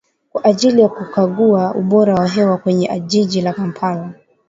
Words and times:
Kwa 0.29 0.43
ajili 0.45 0.81
ya 0.81 0.89
kukagua 0.89 1.73
ubora 1.73 2.13
wa 2.15 2.27
hewa 2.27 2.57
kwenye 2.57 2.99
jiji 2.99 3.41
la 3.41 3.53
Kampala 3.53 4.13